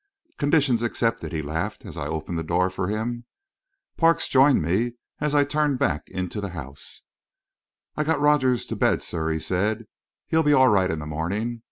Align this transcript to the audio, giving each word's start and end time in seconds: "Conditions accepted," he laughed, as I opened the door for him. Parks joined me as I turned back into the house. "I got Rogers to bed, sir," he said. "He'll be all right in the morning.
"Conditions 0.39 0.81
accepted," 0.81 1.31
he 1.31 1.43
laughed, 1.43 1.85
as 1.85 1.95
I 1.95 2.07
opened 2.07 2.39
the 2.39 2.43
door 2.43 2.71
for 2.71 2.87
him. 2.87 3.25
Parks 3.97 4.27
joined 4.27 4.59
me 4.59 4.93
as 5.19 5.35
I 5.35 5.43
turned 5.43 5.77
back 5.77 6.09
into 6.09 6.41
the 6.41 6.49
house. 6.57 7.03
"I 7.95 8.03
got 8.03 8.19
Rogers 8.19 8.65
to 8.65 8.75
bed, 8.75 9.03
sir," 9.03 9.29
he 9.29 9.37
said. 9.37 9.85
"He'll 10.25 10.41
be 10.41 10.53
all 10.53 10.69
right 10.69 10.89
in 10.89 10.97
the 10.97 11.05
morning. 11.05 11.59